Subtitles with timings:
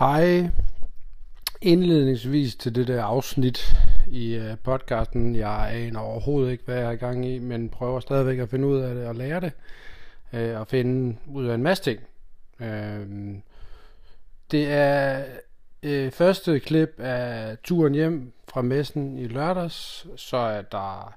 [0.00, 0.50] Hej.
[1.62, 3.74] Indledningsvis til det der afsnit
[4.06, 5.36] i øh, podcasten.
[5.36, 8.66] Jeg aner overhovedet ikke, hvad jeg er i gang i, men prøver stadigvæk at finde
[8.66, 9.52] ud af det og lære det.
[10.32, 12.00] Øh, og finde ud af en masse ting.
[12.60, 13.42] Øhm,
[14.50, 15.24] det er
[15.82, 20.06] øh, første klip af turen hjem fra messen i lørdags.
[20.16, 21.16] Så er der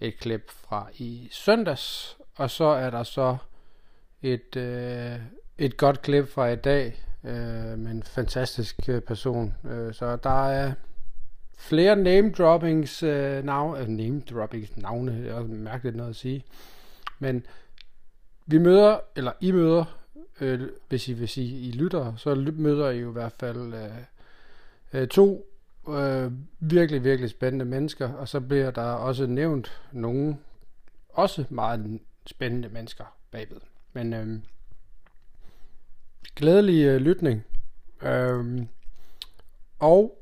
[0.00, 2.16] et klip fra i søndags.
[2.36, 3.36] Og så er der så
[4.22, 4.56] et,
[5.58, 6.94] et godt klip fra i dag
[7.24, 9.54] øh, men fantastisk øh, person.
[9.70, 10.72] Øh, så der er
[11.58, 16.16] flere name droppings øh, navn, øh, name droppings navne, det er også mærkeligt noget at
[16.16, 16.44] sige.
[17.18, 17.46] Men
[18.46, 19.84] vi møder, eller I møder,
[20.40, 23.90] øh, hvis I vil sige, I lytter, så møder I jo i hvert fald øh,
[24.92, 25.46] øh, to
[25.88, 30.36] øh, virkelig, virkelig spændende mennesker, og så bliver der også nævnt nogle
[31.08, 33.60] også meget spændende mennesker bagved.
[33.92, 34.38] Men øh,
[36.36, 37.44] glædelig øh, lytning.
[38.02, 38.68] Øhm,
[39.78, 40.18] og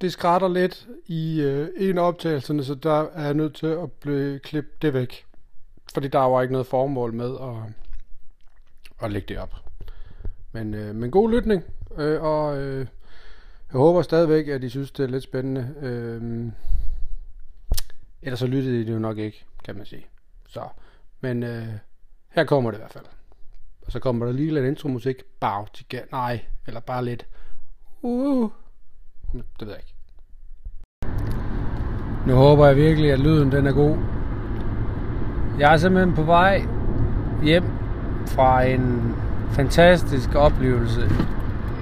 [0.00, 3.92] det skrætter lidt i øh, en af optagelserne, så der er jeg nødt til at
[3.92, 5.26] blive klippe det væk.
[5.94, 7.72] Fordi der var ikke noget formål med at,
[9.04, 9.54] at lægge det op.
[10.52, 11.64] Men, øh, men god lytning,
[11.96, 12.86] øh, og øh,
[13.72, 15.74] jeg håber stadigvæk, at I synes, det er lidt spændende.
[15.80, 16.52] Øh,
[18.22, 20.06] ellers så lyttede I det jo nok ikke, kan man sige.
[20.48, 20.68] Så,
[21.20, 21.68] men øh,
[22.28, 23.04] her kommer det i hvert fald.
[23.86, 25.16] Og så kommer der lige lidt intromusik.
[25.40, 27.26] Bag, til nej, eller bare lidt.
[28.02, 28.50] Uh,
[29.32, 29.94] hm, det ved jeg ikke.
[32.26, 33.96] Nu håber jeg virkelig, at lyden den er god.
[35.58, 36.62] Jeg er simpelthen på vej
[37.42, 37.64] hjem
[38.26, 39.14] fra en
[39.50, 41.00] fantastisk oplevelse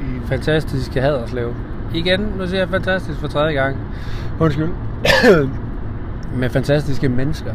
[0.00, 1.55] i fantastiske Haderslev.
[1.95, 3.77] Igen, nu siger jeg fantastisk for tredje gang.
[4.41, 4.70] Undskyld.
[6.41, 7.55] Med fantastiske mennesker.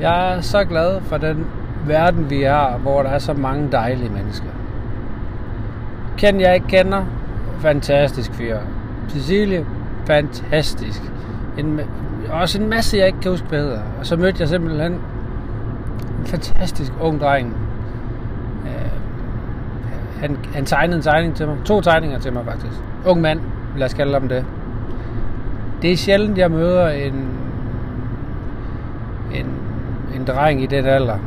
[0.00, 1.46] Jeg er så glad for den
[1.86, 4.48] verden, vi er, hvor der er så mange dejlige mennesker.
[6.16, 7.04] Kend jeg ikke kender,
[7.58, 8.56] fantastisk fyr.
[9.08, 9.66] Cecilie,
[10.06, 11.02] fantastisk.
[11.58, 11.80] En,
[12.30, 13.82] også en masse, jeg ikke kan huske bedre.
[13.98, 15.00] Og så mødte jeg simpelthen en
[16.26, 17.56] fantastisk ung dreng.
[18.62, 18.70] Uh,
[20.20, 21.56] han, han tegnede en tegning til mig.
[21.64, 22.80] To tegninger til mig, faktisk.
[23.06, 23.40] Ung mand,
[23.76, 24.44] lad os kalde ham det.
[25.82, 27.28] Det er sjældent, jeg møder en,
[29.34, 29.46] en,
[30.14, 31.18] en dreng i den alder,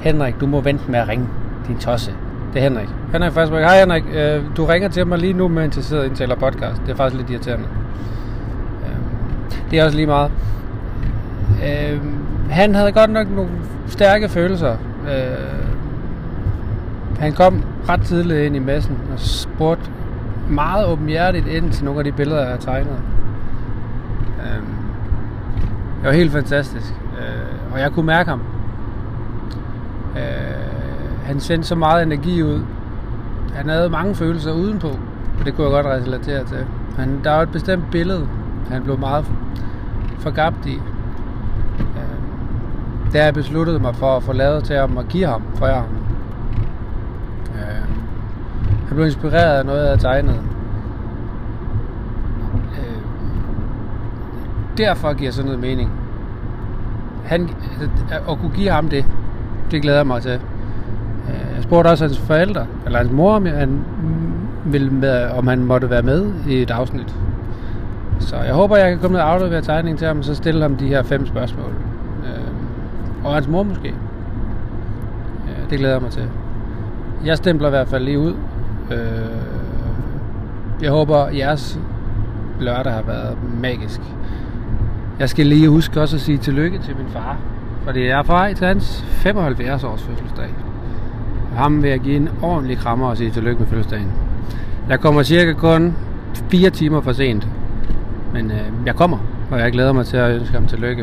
[0.00, 1.26] Henrik, du må vente med at ringe,
[1.68, 2.12] din tosse.
[2.54, 2.88] Det er Henrik.
[3.12, 3.60] Henrik Fastberg.
[3.60, 6.82] Hej Henrik, øh, du ringer til mig lige nu med interesseret indtaler podcast.
[6.82, 7.66] Det er faktisk lidt irriterende.
[8.82, 8.96] Øh,
[9.70, 10.30] det er også lige meget.
[11.64, 12.00] Øh,
[12.50, 13.50] han havde godt nok nogle
[13.86, 14.76] stærke følelser.
[15.04, 15.68] Øh,
[17.18, 19.90] han kom ret tidligt ind i messen og spurgte
[20.50, 22.98] meget åbenhjertigt ind til nogle af de billeder, jeg har tegnet.
[24.38, 24.62] Øh,
[25.96, 26.94] det var helt fantastisk.
[27.18, 28.40] Øh, og jeg kunne mærke ham.
[31.24, 32.60] Han sendte så meget energi ud.
[33.54, 34.88] Han havde mange følelser udenpå,
[35.38, 36.66] og det kunne jeg godt relatere til.
[36.96, 38.28] Han, der var et bestemt billede,
[38.70, 39.24] han blev meget
[40.18, 40.74] forgabt i.
[41.78, 42.02] Øh,
[43.12, 45.84] der jeg besluttede mig for at få lavet til ham og give ham for ham.
[47.54, 47.88] Øh,
[48.86, 50.40] han blev inspireret af noget, jeg havde tegnet.
[52.78, 52.98] Øh,
[54.78, 55.90] derfor giver sådan noget mening.
[57.24, 57.50] Han,
[58.10, 59.04] at kunne give ham det,
[59.70, 60.40] det glæder jeg mig til.
[61.28, 63.84] Øh, jeg spurgte også hans forældre, eller hans mor, om han,
[64.64, 67.14] ville med, om han måtte være med i et afsnit.
[68.20, 70.62] Så jeg håber, jeg kan komme ned og aflevere tegningen til ham, og så stille
[70.62, 71.72] ham de her fem spørgsmål.
[72.24, 73.88] Øh, og hans mor måske.
[73.88, 76.28] Øh, det glæder jeg mig til.
[77.24, 78.34] Jeg stempler i hvert fald lige ud.
[78.90, 78.98] Øh,
[80.82, 81.80] jeg håber, jeres
[82.60, 84.00] lørdag har været magisk.
[85.18, 87.38] Jeg skal lige huske også at sige tillykke til min far,
[87.84, 90.48] fordi jeg er på vej til hans 75 års fødselsdag.
[91.54, 94.12] Ham vil jeg give en ordentlig krammer og sige tillykke med fødselsdagen.
[94.88, 95.94] Jeg kommer cirka kun
[96.50, 97.48] 4 timer for sent.
[98.32, 101.02] Men øh, jeg kommer, og jeg glæder mig til at ønske ham tillykke.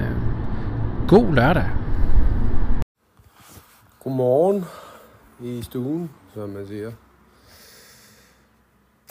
[0.00, 0.16] Øh,
[1.08, 1.70] god lørdag.
[4.00, 4.64] Godmorgen
[5.40, 6.92] i stuen, som man siger.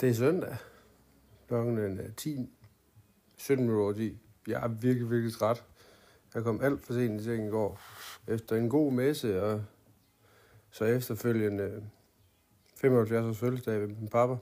[0.00, 0.56] Det er søndag.
[1.48, 2.50] Klokken er 10.
[3.36, 4.18] 17 minutter 10.
[4.48, 5.62] Jeg er virkelig, virkelig træt.
[6.36, 7.80] Jeg kom alt for sent i seng i går.
[8.26, 9.64] Efter en god messe, og
[10.70, 11.86] så efterfølgende
[12.74, 14.36] 75 års fødselsdag ved min pappa.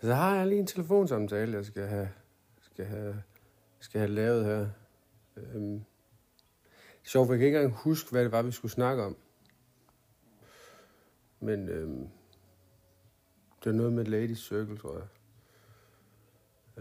[0.00, 2.08] Så har jeg lige en telefonsamtale, jeg skal have,
[2.60, 3.22] skal have,
[3.80, 4.68] skal have lavet her.
[5.36, 5.84] Øhm,
[7.02, 9.16] sjovt, jeg kan ikke engang huske, hvad det var, vi skulle snakke om.
[11.40, 12.08] Men øhm,
[13.64, 15.08] det er noget med Ladies Circle, tror jeg.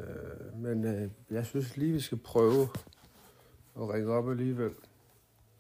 [0.03, 2.68] Øh, men øh, jeg synes lige, vi skal prøve
[3.77, 4.75] og ringe op alligevel.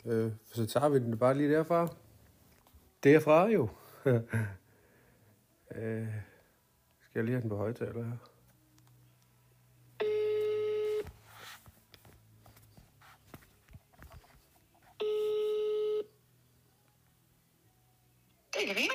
[0.05, 1.87] Øh, så tager vi den bare lige derfra.
[3.03, 3.69] Det er fra jo.
[5.75, 6.07] øh,
[7.01, 8.17] skal jeg lige have den på højtaler her?
[18.69, 18.91] Er.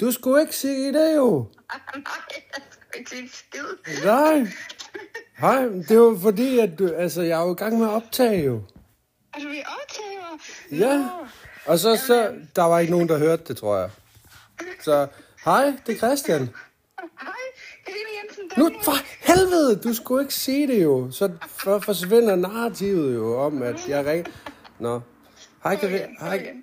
[0.00, 1.38] Du skulle ikke sige det jo.
[1.94, 2.12] Nej,
[2.54, 4.04] jeg skal ikke sige skid.
[4.04, 4.46] Nej.
[5.38, 8.44] Hej, det var fordi, at du, altså, jeg er jo i gang med at optage
[8.44, 8.62] jo.
[9.34, 10.38] Er du ved optager?
[10.86, 10.98] Ja.
[10.98, 11.26] Nå.
[11.66, 13.90] Og så, så, der var ikke nogen, der hørte det, tror jeg.
[14.82, 15.06] Så,
[15.44, 16.40] hej, det er Christian.
[17.20, 17.30] Hej,
[17.86, 18.50] Karina Jensen.
[18.56, 21.10] Nu, for helvede, du skulle ikke sige det jo.
[21.10, 24.30] Så for, forsvinder narrativet jo om, at jeg ringer.
[24.78, 25.00] Nå.
[25.64, 25.94] Hej, Kom Karin.
[25.94, 26.54] igen, kom Hej.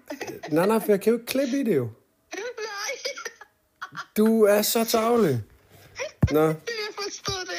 [0.50, 1.84] Nej, nej, for jeg kan jo ikke klippe i det jo.
[2.34, 5.44] Nej, Du er så tavlig.
[6.32, 6.54] Nå.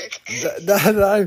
[0.07, 0.67] Ikke.
[0.67, 1.27] Nej, nej.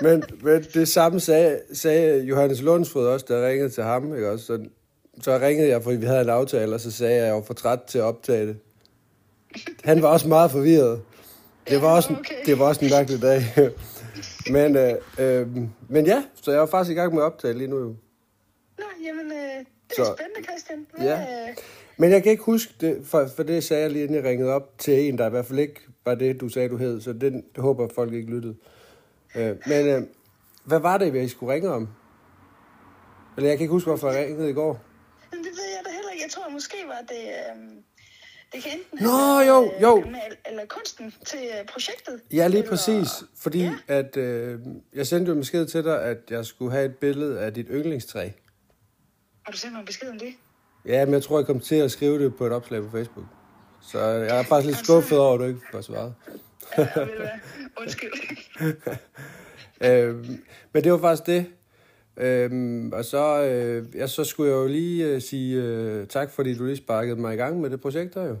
[0.00, 4.14] Men, men det samme sagde, sagde Johannes Lundsfod også, da jeg ringede til ham.
[4.14, 4.30] Ikke?
[4.30, 4.64] Også, så,
[5.22, 7.42] så ringede jeg, fordi vi havde en aftale, og så sagde jeg, at jeg var
[7.42, 8.56] for træt til at optage det.
[9.84, 11.02] Han var også meget forvirret.
[11.68, 12.34] Det var også, okay.
[12.46, 13.42] det var også en mærkelig dag.
[14.50, 15.46] men, øh, øh,
[15.88, 17.78] men ja, så jeg var faktisk i gang med at optage lige nu.
[17.78, 17.94] Jo.
[18.78, 19.38] Nå, jamen, øh,
[19.90, 20.86] det er Så- spændende, Christian.
[20.96, 21.20] Hvad, Ja.
[21.20, 21.56] øh,
[21.96, 24.50] Men jeg kan ikke huske det, for, for det sagde jeg lige, inden jeg ringede
[24.52, 27.00] op til en, der i hvert fald ikke var det, du sagde, du hed.
[27.00, 28.56] Så det, det håber folk ikke lyttede.
[29.36, 30.02] Øh, men øh,
[30.64, 31.88] hvad var det, vi skulle ringe om?
[33.36, 34.80] Eller jeg kan ikke huske, hvorfor jeg ringede i går.
[35.30, 36.22] Men det ved jeg da heller ikke.
[36.24, 37.22] Jeg tror, måske var det...
[37.28, 37.82] Øh,
[38.52, 39.98] det kan enten Nå, have jo, været, jo.
[40.00, 40.20] øh, Med,
[40.50, 42.20] eller kunsten til øh, projektet.
[42.32, 43.08] Ja, lige eller, præcis.
[43.38, 43.74] Fordi Ja.
[43.88, 44.58] at øh,
[44.94, 47.66] jeg sendte jo en besked til dig, at jeg skulle have et billede af dit
[47.70, 48.30] yndlingstræ.
[49.42, 50.34] Har du sendt mig en besked om det?
[50.86, 53.26] Ja, men jeg tror, jeg kom til at skrive det på et opslag på Facebook.
[53.86, 56.14] Så jeg er faktisk lidt skuffet over, at du ikke får svaret.
[56.78, 56.86] Ja?
[57.80, 58.12] Undskyld.
[59.80, 61.46] Øhm, men det var faktisk det.
[62.16, 66.54] Øhm, og så, øh, ja, så skulle jeg jo lige øh, sige øh, tak, fordi
[66.54, 68.38] du lige sparkede mig i gang med det projekt der jo.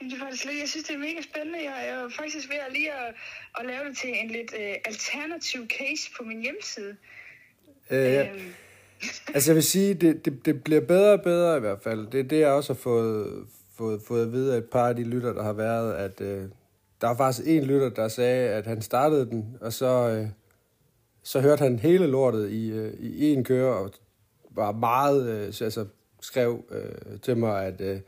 [0.00, 0.60] Det var det slet.
[0.60, 1.58] Jeg synes, det er mega spændende.
[1.58, 3.14] Jeg jeg er faktisk ved at lige at,
[3.60, 6.96] at lave det til en lidt øh, alternativ case på min hjemmeside.
[7.90, 8.28] Øh, ja.
[8.28, 8.54] Øhm,
[9.34, 12.06] Altså jeg vil sige, det, det, det bliver bedre og bedre i hvert fald.
[12.06, 13.46] Det er det, jeg også har fået,
[13.78, 16.42] fået, fået at vide af et par af de lytter, der har været, at øh,
[17.00, 20.26] der var faktisk en lytter, der sagde, at han startede den, og så, øh,
[21.22, 23.90] så hørte han hele lortet i, øh, i en køre, og
[24.50, 25.86] var meget, øh, så- altså
[26.20, 28.00] skrev øh, til mig, at, øh,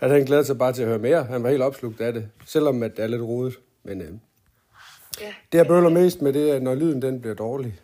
[0.00, 1.24] at han glædede sig bare til at høre mere.
[1.24, 3.58] Han var helt opslugt af det, selvom at det er lidt rodet.
[3.84, 4.08] Men øh,
[5.20, 5.32] ja.
[5.52, 7.80] det, jeg bøvler mest med, det er, når lyden den bliver dårlig.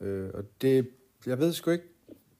[0.00, 0.88] Øh, og det,
[1.26, 1.84] jeg ved sgu ikke,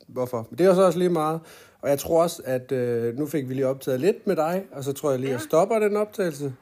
[0.09, 0.47] hvorfor.
[0.51, 1.41] Men det er jo så også lige meget.
[1.83, 4.85] Og jeg tror også, at øh, nu fik vi lige optaget lidt med dig, og
[4.85, 6.55] så tror jeg lige, at jeg stopper den optagelse.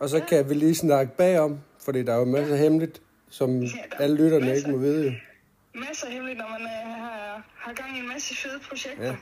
[0.00, 3.62] Og så kan vi lige snakke bagom, fordi der er jo masser af hemmeligt, som
[3.62, 3.68] er
[3.98, 4.56] alle lytterne masser.
[4.56, 5.04] ikke må vide.
[5.04, 5.12] jo.
[5.74, 9.04] Masser hemmeligt, når man øh, har, har gang i en masse fede projekter.
[9.04, 9.16] Ja.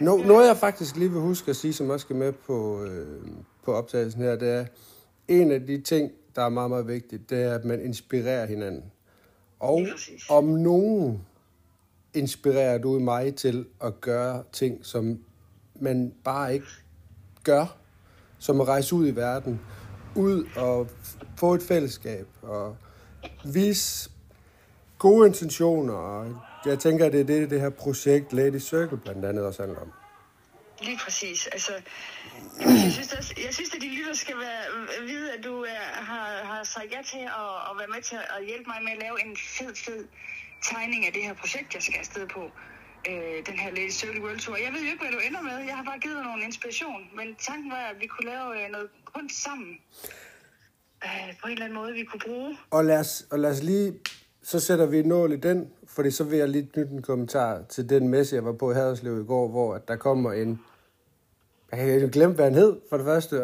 [0.00, 3.26] No, noget jeg faktisk lige vil huske at sige, som også skal med på, øh,
[3.64, 4.64] på optagelsen her, det er,
[5.28, 8.84] en af de ting, der er meget, meget vigtigt, det er, at man inspirerer hinanden.
[9.60, 9.86] Og
[10.30, 11.26] om nogen
[12.18, 15.18] inspirerer du mig til at gøre ting, som
[15.80, 16.66] man bare ikke
[17.44, 17.76] gør,
[18.38, 19.60] som at rejse ud i verden,
[20.14, 20.88] ud og
[21.36, 22.76] få et fællesskab og
[23.44, 24.10] vise
[24.98, 25.94] gode intentioner.
[25.94, 26.36] Og
[26.66, 29.80] jeg tænker, at det er det, det her projekt Lady Circle blandt andet også handler
[29.80, 29.92] om.
[30.82, 31.46] Lige præcis.
[31.46, 31.72] Altså,
[32.60, 36.44] jeg synes, også, jeg synes at de lytter skal være, vide, at du er, har,
[36.44, 39.16] har sagt ja til at, at være med til at hjælpe mig med at lave
[39.26, 40.04] en fed, fed
[40.62, 42.42] tegning af det her projekt, jeg skal afsted på.
[43.10, 44.56] Øh, den her Lady Circle World Tour.
[44.56, 45.56] Jeg ved jo ikke, hvad du ender med.
[45.70, 47.00] Jeg har bare givet dig nogle inspiration.
[47.16, 49.72] Men tanken var, at vi kunne lave øh, noget kunst sammen.
[51.04, 52.58] Øh, på en eller anden måde, vi kunne bruge.
[52.70, 53.94] Og lad os, og lad os lige,
[54.42, 57.62] så sætter vi en nål i den, fordi så vil jeg lige knytte en kommentar
[57.68, 60.60] til den messe, jeg var på i Haderslev i går, hvor at der kommer en,
[61.72, 63.36] jeg kan jo glemme, hvad han hed for det første,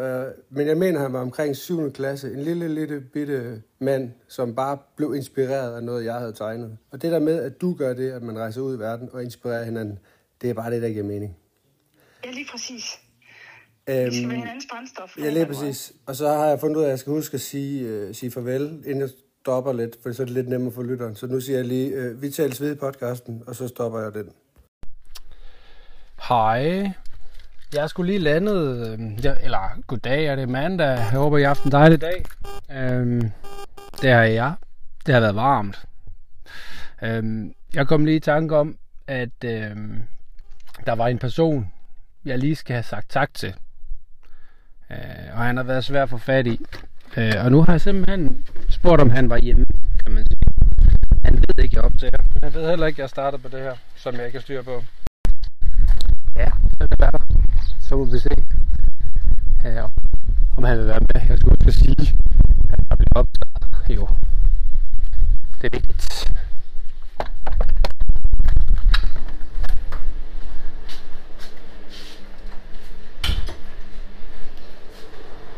[0.49, 1.93] men jeg mener, han var omkring 7.
[1.93, 6.77] klasse, en lille, lille bitte mand, som bare blev inspireret af noget, jeg havde tegnet.
[6.91, 9.23] Og det der med, at du gør det, at man rejser ud i verden og
[9.23, 9.99] inspirerer hinanden,
[10.41, 11.37] det er bare det, der giver mening.
[12.25, 12.83] Ja, lige præcis.
[13.89, 15.17] Øhm, Vi skal være hinandens brændstof.
[15.17, 15.93] Ja, en lige præcis.
[16.05, 18.31] Og så har jeg fundet ud af, at jeg skal huske at sige, øh, sige
[18.31, 19.09] farvel, inden jeg
[19.41, 21.15] stopper lidt, for så er det lidt nemmere for lytteren.
[21.15, 24.13] Så nu siger jeg lige, øh, vi tales ved i podcasten, og så stopper jeg
[24.13, 24.29] den.
[26.29, 26.91] Hej.
[27.73, 30.87] Jeg skulle lige landet, øh, ja, eller goddag, er det mandag.
[30.87, 32.25] Jeg håber, I har haft en dejlig dag.
[32.71, 33.31] Øhm,
[34.01, 34.53] det har jeg.
[35.05, 35.85] Det har været varmt.
[37.03, 40.03] Øhm, jeg kom lige i tanke om, at øhm,
[40.85, 41.71] der var en person,
[42.25, 43.53] jeg lige skal have sagt tak til.
[44.91, 44.97] Øh,
[45.33, 46.59] og han har været svær at få fat i.
[47.17, 49.65] Øh, og nu har jeg simpelthen spurgt, om han var hjemme,
[50.03, 50.39] kan man sige.
[51.25, 52.17] Han ved ikke, jeg optager.
[52.43, 54.83] Han ved heller ikke, jeg starter på det her, som jeg ikke har styr på.
[56.35, 56.51] ja,
[57.89, 58.29] så må vi se,
[59.63, 59.83] ja,
[60.57, 61.21] om han vil være med.
[61.29, 62.17] Jeg skulle huske at sige,
[62.73, 63.97] at der bliver optaget.
[63.97, 64.07] Jo,
[65.61, 66.33] det er vigtigt.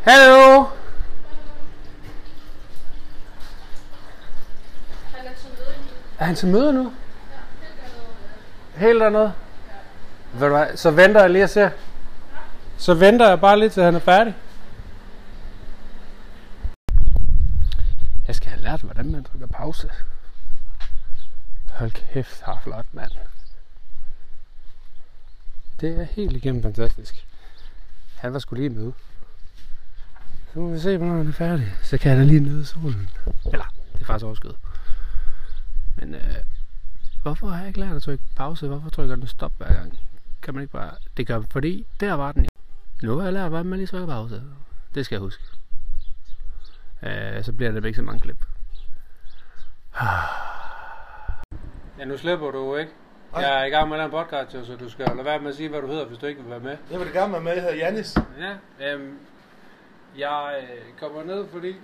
[0.01, 0.63] Hallo!
[5.15, 6.11] Han er til møde nu.
[6.19, 6.91] Er han til møde nu?
[8.75, 9.33] Helt dernede?
[10.33, 11.69] Ved du hvad, så venter jeg lige og ser.
[12.77, 14.35] Så venter jeg bare lidt til han er færdig.
[18.27, 19.89] Jeg skal have lært, hvordan man trykker pause.
[21.73, 23.11] Hold kæft, har flot, mand.
[25.81, 27.27] Det er helt igennem fantastisk.
[28.15, 28.93] Han var skulle lige møde.
[30.53, 31.73] Så må vi se, hvornår han er færdig.
[31.83, 33.09] Så kan jeg da lige nyde solen.
[33.45, 34.53] Eller, det er faktisk overskud.
[35.95, 36.35] Men øh,
[37.21, 38.67] hvorfor har jeg ikke lært at trykke pause?
[38.67, 39.99] Hvorfor trykker den stop hver gang?
[40.41, 40.91] Kan man ikke bare...
[41.17, 42.47] Det gør fordi der var den.
[43.03, 44.43] Nu har jeg lært, hvordan man lige trykker pause.
[44.95, 45.43] Det skal jeg huske.
[47.03, 48.45] Øh, så bliver det ikke så mange klip.
[51.99, 52.91] Ja, nu slipper du ikke.
[53.35, 55.69] Jeg er i gang med den podcast, så du skal lade være med at sige,
[55.69, 56.77] hvad du hedder, hvis du ikke vil være med.
[56.91, 57.53] Jeg vil gerne være med.
[57.53, 58.17] Jeg hedder Janis.
[58.39, 58.53] Ja,
[58.93, 59.19] øhm,
[60.17, 61.75] jeg øh, kommer ned, fordi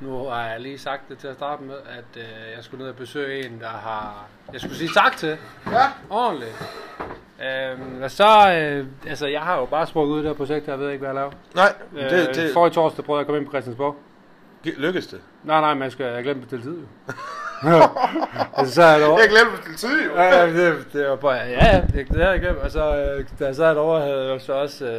[0.00, 2.22] nu har jeg lige sagt det til at starte med, at øh,
[2.56, 4.26] jeg skulle ned og besøge en, der har...
[4.52, 5.38] Jeg skulle sige tak til.
[5.66, 5.86] Ja.
[6.10, 6.62] Ordentligt.
[7.44, 10.68] Øhm, og så, øh, altså jeg har jo bare sprunget ud i det her projekt,
[10.68, 11.30] jeg ved ikke, hvad jeg laver.
[11.54, 13.96] Nej, Øh, det, det, For i torsdag prøvede jeg at komme ind på Christiansborg.
[14.64, 15.20] lykkes det.
[15.44, 16.86] Nej, nej, man skal, jeg glemte at bestille tid jo.
[18.56, 19.00] altså, så er jeg.
[19.00, 20.16] Jeg glemte det tid, jo.
[20.16, 22.58] Ja, det, det var bare, ja, ja, det, det havde jeg glemt.
[22.58, 24.92] Og så, øh, da jeg sad derovre, havde jeg så også, øh,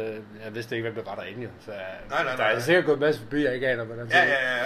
[0.44, 1.48] jeg vidste ikke, hvem der var derinde, jo.
[1.64, 1.76] Så øh,
[2.10, 2.60] Nej, nej, der er nej.
[2.60, 4.62] sikkert gået en masse forbi, jeg ikke aner, hvordan det Ja, ja, ja.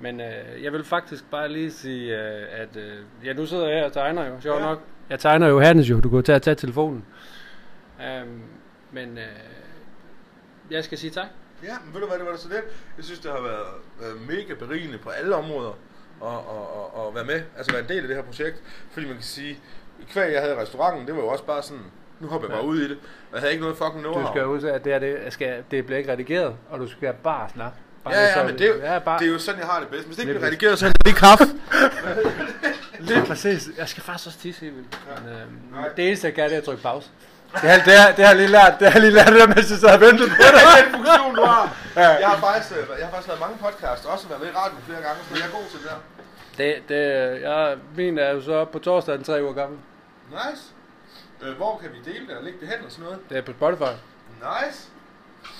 [0.00, 3.78] Men øh, jeg vil faktisk bare lige sige, øh, at øh, ja, nu sidder jeg
[3.78, 4.64] her og tegner jo, sjovt Ja.
[4.66, 4.78] nok.
[5.10, 7.04] Jeg tegner jo Hannes jo, du kan tage tage telefonen.
[7.98, 8.42] Um,
[8.92, 9.24] men øh,
[10.70, 11.26] jeg skal sige tak.
[11.64, 12.64] Ja, men ved du hvad, det var da så lidt.
[12.96, 13.66] Jeg synes, det har været,
[14.00, 15.70] været mega berigende på alle områder
[16.22, 16.32] at, at,
[17.00, 18.62] at, at være med, altså være en del af det her projekt.
[18.90, 19.58] Fordi man kan sige,
[20.10, 21.82] kvæg jeg havde i restauranten, det var jo også bare sådan,
[22.20, 22.68] nu hopper jeg bare Ja.
[22.70, 22.98] ud i det.
[23.30, 25.64] Og jeg havde ikke noget fucking know Du skal huske, at det, her, det, skal,
[25.70, 27.76] det bliver ikke redigeret, og du skal bare snakke.
[28.04, 29.68] Bare Ja, ja, så- men det er, jo, ja, bare, det er jo sådan, jeg
[29.68, 30.06] har det bedst.
[30.06, 31.44] Hvis det ikke Lidt bliver redigeret, så er det lige kaffe.
[33.00, 33.68] Lige præcis.
[33.78, 34.98] Jeg skal faktisk også tisse helt vildt.
[35.24, 35.88] Men, øhm, Nej.
[35.96, 37.10] det eneste, jeg kan, det er at trykke pause.
[37.52, 39.48] Det har, det, har, det har jeg lige lært, det har jeg lige lært, det,
[39.56, 41.64] mens jeg sad og ventede på er den funktion, du har.
[41.96, 42.08] Ja.
[42.24, 44.82] Jeg har faktisk, øh, jeg har faktisk lavet mange podcasts, også været med i radioen
[44.88, 46.00] flere gange, så jeg er god til det der.
[46.58, 47.02] Det, det,
[47.42, 49.78] jeg, min er jo så på torsdag den tre uger gammel.
[50.30, 50.62] Nice.
[51.42, 53.18] Øh, hvor kan vi dele det og lægge det hen og sådan noget?
[53.28, 53.92] Det er på Spotify.
[54.48, 54.80] Nice.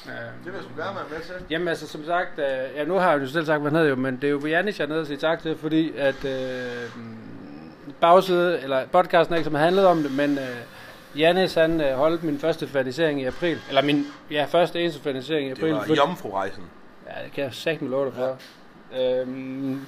[0.06, 1.34] Øhm, Det vil jeg sgu gerne være med til.
[1.50, 3.90] Jamen altså, som sagt, øh, ja, nu har jeg jo selv sagt, hvad han hedder
[3.90, 6.24] jo, men det er jo Janis, jeg er nede og sige tak til, fordi at
[6.24, 6.90] øh,
[8.00, 10.56] bagside, eller podcasten er ikke som handlet om det, men øh,
[11.18, 15.48] Janis han øh, holdt min første fanisering i april, eller min ja, første eneste fanisering
[15.48, 15.64] i april.
[15.68, 16.62] Det var fordi- jomfru-rejsen.
[17.06, 18.36] Ja, det kan jeg sagt med lov dig for.
[18.92, 19.20] Ja.
[19.20, 19.86] Øhm,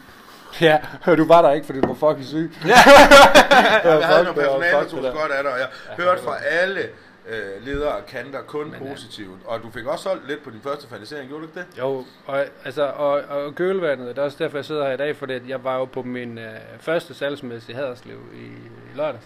[0.61, 0.79] ja,
[1.19, 2.53] du var der ikke, fordi du var fucking syg.
[2.67, 2.75] Ja,
[3.99, 5.69] jeg havde noget personale, der tog godt af dig, og jeg
[5.99, 6.81] Ja, hørte fra alle
[7.29, 8.91] øh, ledere og kanter kun Men, ja.
[8.93, 9.39] positivt.
[9.47, 11.79] Og du fik også solgt lidt på din første fanisering, gjorde du ikke det?
[11.79, 15.17] Jo, og, altså, og, og kølevandet, det er også derfor, jeg sidder her i dag,
[15.17, 16.45] fordi at jeg var jo på min øh,
[16.81, 19.25] første salgsmesse i Haderslev i, i lørdags.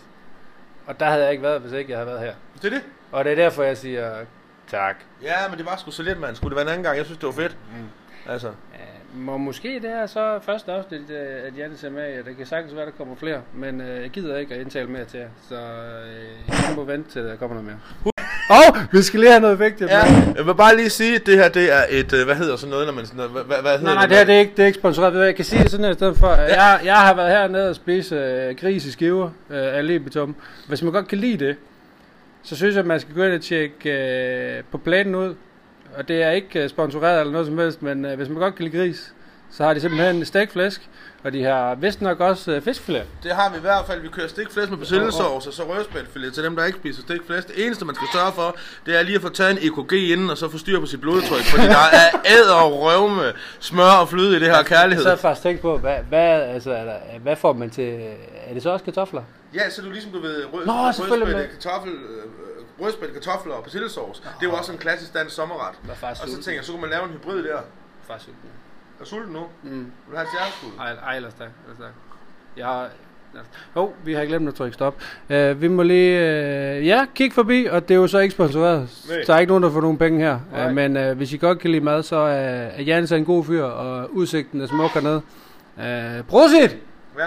[0.87, 2.35] Og der havde jeg ikke været, hvis ikke jeg havde været her.
[2.55, 2.83] Det er det.
[3.12, 4.14] Og det er derfor, jeg siger
[4.69, 4.97] tak.
[5.23, 6.37] Ja, men det var sgu så lidt, mand.
[6.37, 6.97] Skulle det være en anden gang?
[6.97, 7.57] Jeg synes, det var fedt.
[7.71, 7.88] Mm.
[8.33, 12.11] Altså, Ja, må måske det er så første afsnit, øh, at Janne er med.
[12.14, 14.87] Ja, det kan sagtens være, der kommer flere, men øh, jeg gider ikke at indtale
[14.88, 15.29] mere til jer.
[15.49, 18.13] Så øh, jeg må vente til, der kommer noget mere.
[18.55, 19.91] Og vi skal lige have noget vigtigt.
[19.91, 20.05] ja,
[20.37, 22.71] jeg vil bare lige sige, at det her, det er et, øh, hvad hedder sådan
[22.71, 24.53] noget, når man sådan, hvad, hvad, hvad hedder Nej, nej, det her det er ikke,
[24.57, 25.27] det er ikke sponsoreret.
[25.27, 26.31] Jeg kan sige det sådan her i stedet for.
[26.35, 30.37] Jeg, jeg har været hernede og spise øh, gris i skiver øh, af lebitum.
[30.69, 31.57] Hvis man godt kan lide det,
[32.43, 35.35] så synes jeg, at man skal gå ind og tjekke øh, på planen ud.
[35.97, 38.55] Og det er ikke øh, sponsoreret eller noget som helst, men øh, hvis man godt
[38.55, 39.15] kan lide gris,
[39.51, 40.89] så har de simpelthen stegflæsk.
[41.25, 43.05] Og de har vist nok også øh, fiskfilet.
[43.23, 44.01] Det har vi i hvert fald.
[44.01, 47.49] Vi kører stikflæsk med persillesauce, og så rødspætfilet til dem, der ikke spiser stikflæsk.
[47.49, 50.31] Det eneste, man skal sørge for, det er lige at få taget en EKG inden,
[50.31, 51.45] og så få styr på sit blodtryk.
[51.45, 55.03] Fordi der er æder og røvme, smør og fløde i det her kærlighed.
[55.03, 58.01] Så har jeg faktisk tænkt på, hvad, hvad, altså, er der, hvad får man til...
[58.47, 59.23] Er det så også kartofler?
[59.55, 60.73] Ja, så du ligesom du ved rød, Nå,
[61.53, 64.23] kartoffel, øh, rødspætte, kartofler og persillesauce.
[64.23, 65.75] Det er jo også en klassisk dansk sommerret.
[66.03, 67.59] Er Og så tænker jeg, så kunne man lave en hybrid der.
[68.07, 68.31] Faktisk.
[69.01, 69.41] Er sulten nu?
[69.63, 69.71] Mm.
[69.71, 70.69] Vil du have et stjerneskud?
[70.81, 71.49] Ej, ej, tak.
[71.65, 71.93] Ellers tak.
[72.57, 72.89] Jeg har...
[73.77, 74.95] Jo, vi har glemt at trykke stop.
[75.31, 76.19] Uh, vi må lige...
[76.79, 78.89] Uh, ja, kig forbi, og det er jo så ikke sponsoreret.
[79.09, 79.23] Nej.
[79.27, 80.39] Der er ikke nogen, der får nogen penge her.
[80.53, 80.67] Nej.
[80.67, 83.45] Uh, men uh, hvis I godt kan lide mad, så er, er Jens en god
[83.45, 85.23] fyr, og udsigten er smuk hernede.
[85.77, 86.79] Uh, Prosit!
[87.19, 87.27] Ja,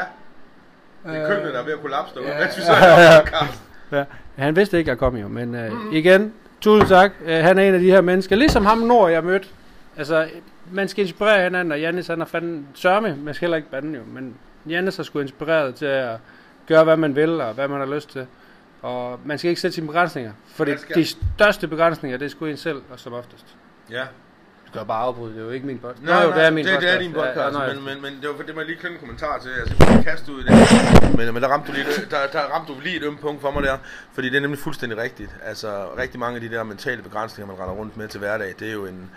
[1.11, 2.71] det er køkkenet, der er ved at kollapse derude, ja, mens vi så
[3.25, 3.63] podcast.
[3.91, 4.03] Ja.
[4.35, 5.91] Han vidste ikke, jeg kom jo, men øh, mm.
[5.91, 7.11] igen, tusind tak.
[7.25, 9.47] Øh, han er en af de her mennesker, ligesom ham Nord, jeg mødte.
[9.97, 10.27] Altså,
[10.71, 13.97] man skal inspirere hinanden, og Jannis, han er fanden sørme, man skal heller ikke bande
[13.97, 14.35] jo, men
[14.69, 16.17] Jannis har sgu inspireret til at
[16.67, 18.27] gøre, hvad man vil, og hvad man har lyst til.
[18.81, 22.29] Og man skal ikke sætte sine begrænsninger, for Man skal- de største begrænsninger, det er
[22.29, 23.45] sgu en selv, og som oftest.
[23.91, 24.03] Ja.
[24.67, 26.03] Du kan bare afbryde, det er jo ikke min podcast.
[26.03, 26.87] Nej, Nå, jo, det er min det, podcast.
[26.93, 28.93] det er din podcast, Ja, nå, men, men, men det, var, det jeg lige knytte
[28.95, 29.49] en kommentar til.
[29.59, 30.51] Altså, jeg kaste ud i det.
[31.17, 33.51] Men, men der, ramte du lige, der, der ramte du lige et ømt punkt for
[33.51, 33.77] mig der.
[34.13, 35.35] Fordi det er nemlig fuldstændig rigtigt.
[35.45, 38.67] Altså, rigtig mange af de der mentale begrænsninger, man render rundt med til hverdag, det
[38.69, 39.11] er jo en,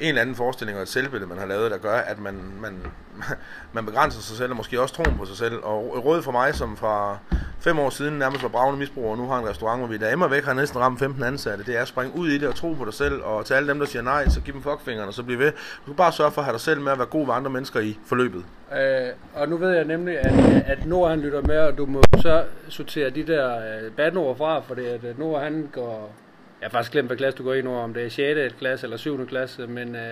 [0.00, 2.82] en eller anden forestilling og et selvbillede, man har lavet, der gør, at man, man,
[3.72, 5.54] man begrænser sig selv, og måske også troen på sig selv.
[5.62, 7.18] Og råd for mig, som fra
[7.60, 10.12] fem år siden nærmest var bravende misbruger, og nu har en restaurant, hvor vi der
[10.12, 12.54] emmer væk har næsten ramt 15 ansatte, det er at springe ud i det og
[12.54, 15.08] tro på dig selv, og til alle dem, der siger nej, så giv dem fuckfingeren,
[15.08, 15.52] og så bliv ved.
[15.52, 17.50] Du skal bare sørge for at have dig selv med at være god ved andre
[17.50, 18.44] mennesker i forløbet.
[18.72, 20.32] Øh, og nu ved jeg nemlig, at,
[20.66, 24.60] at Nord han lytter med, og du må så sortere de der øh, bandord fra,
[24.60, 26.14] for det at øh, Nord han går...
[26.64, 28.08] Jeg har faktisk glemt, hvad klasse du går i, Nord, om det er
[28.48, 28.54] 6.
[28.58, 29.26] klasse eller 7.
[29.26, 30.02] klasse, men øh,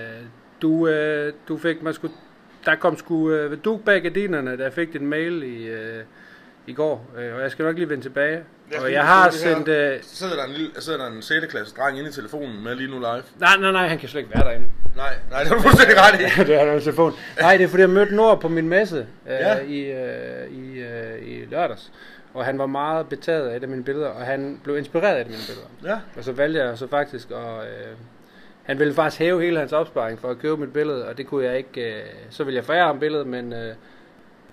[0.62, 2.14] du, øh, du fik, man skulle,
[2.66, 6.04] der kom sgu øh, du bag gardinerne, jeg fik din mail i, øh,
[6.66, 8.40] i går, øh, og jeg skal nok lige vende tilbage.
[8.82, 9.68] og jeg har sendt...
[9.68, 11.47] Øh, Så sidder der en, lille, sidder der en 6.
[11.47, 13.23] klasse dreng inde i telefonen med lige nu live.
[13.40, 14.66] nej, nej, nej, han kan slet ikke være derinde.
[14.97, 16.25] Nej, nej, det er du fuldstændig ret i.
[16.52, 17.12] det er der telefon.
[17.40, 19.59] Nej, det er fordi, jeg mødte Nord på min messe øh, Ja.
[19.59, 21.92] i, øh, i, øh, i lørdags.
[22.35, 25.21] Og han var meget betaget af et af mine billeder, og han blev inspireret af
[25.21, 25.95] et af mine billeder.
[25.95, 27.65] Ja, Og så valgte jeg så faktisk at...
[27.67, 27.97] Øh,
[28.62, 31.45] han ville faktisk hæve hele hans opsparing for at købe mit billede, og det kunne
[31.45, 31.95] jeg ikke...
[31.97, 33.75] Øh, så ville jeg forære ham billedet, men øh,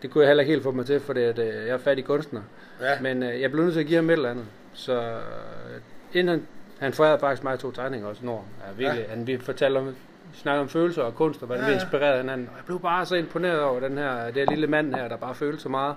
[0.02, 2.06] det kunne jeg heller ikke helt få mig til, fordi at, øh, jeg er fattig
[2.06, 2.42] kunstner.
[2.82, 3.02] ja.
[3.02, 4.46] Men øh, jeg blev nødt til at give ham et eller andet.
[4.74, 5.82] Så øh,
[6.14, 6.48] inden han,
[6.80, 8.46] han forærede faktisk mig to tegninger også, Nord.
[8.68, 9.16] Ja, virkelig, ja.
[9.16, 9.96] Han vi fortalte om,
[10.34, 12.48] snakke om følelser og kunst, og hvordan ja, Ja, vi inspirerede hinanden.
[12.52, 15.18] Og jeg blev bare så imponeret over den her, det her lille mand her, der
[15.18, 15.96] bare følte så meget.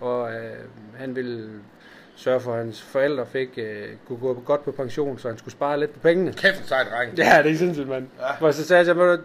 [0.00, 0.36] Og øh,
[0.98, 1.50] han ville
[2.16, 5.52] sørge for, at hans forældre fik, øh, kunne gå godt på pension, så han skulle
[5.52, 6.32] spare lidt på pengene.
[6.32, 7.18] Kæft en sej dreng.
[7.18, 8.06] Ja, det er sindssygt, mand.
[8.18, 8.26] Ja.
[8.26, 8.32] Ja.
[8.38, 9.22] For så sagde jeg, "Ved du,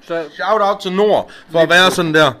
[0.00, 2.32] så, Shout out til Nord for at være sådan der.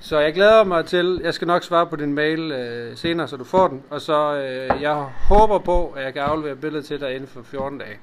[0.00, 3.36] så jeg glæder mig til, jeg skal nok svare på din mail øh, senere, så
[3.36, 3.82] du får den.
[3.90, 4.94] Og så øh, jeg
[5.28, 7.98] håber på, at jeg kan aflevere billedet til dig inden for 14 dage.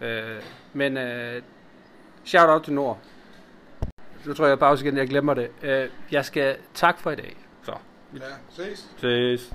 [0.00, 1.42] Øh, men øh,
[2.24, 2.98] shout out til Nord.
[4.24, 5.48] Nu tror jeg bare igen, jeg glemmer det.
[5.62, 7.36] Øh, jeg skal tak for i dag.
[8.16, 8.22] Så.
[8.24, 8.88] Ja, ses.
[9.00, 9.50] Ses.